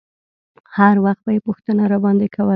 [0.75, 2.49] هر وخت به يې پوښتنه راباندې کوله.